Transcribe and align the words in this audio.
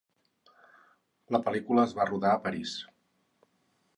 La 1.35 1.41
pel·lícula 1.49 1.85
es 1.89 1.95
va 2.01 2.09
rodar 2.11 2.33
a 2.37 2.41
París. 2.47 2.75